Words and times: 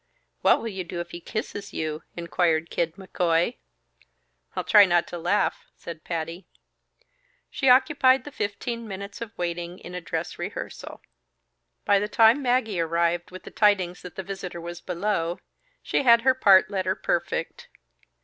"What 0.41 0.57
will 0.57 0.67
you 0.69 0.83
do 0.83 0.99
if 0.99 1.11
he 1.11 1.19
kisses 1.21 1.73
you?" 1.73 2.01
inquired 2.17 2.71
Kid 2.71 2.95
McCoy. 2.95 3.57
"I'll 4.55 4.63
try 4.63 4.83
not 4.83 5.05
to 5.09 5.19
laugh," 5.19 5.67
said 5.75 6.03
Patty. 6.03 6.47
She 7.51 7.69
occupied 7.69 8.23
the 8.23 8.31
fifteen 8.31 8.87
minutes 8.87 9.21
of 9.21 9.37
waiting 9.37 9.77
in 9.77 9.93
a 9.93 10.01
dress 10.01 10.39
rehearsal. 10.39 11.01
By 11.85 11.99
the 11.99 12.07
time 12.09 12.41
Maggie 12.41 12.79
arrived 12.79 13.29
with 13.29 13.43
the 13.43 13.51
tidings 13.51 14.01
that 14.01 14.15
the 14.15 14.23
visitor 14.23 14.59
was 14.59 14.81
below, 14.81 15.37
she 15.83 16.01
had 16.01 16.21
her 16.23 16.33
part 16.33 16.71
letter 16.71 16.95
perfect. 16.95 17.67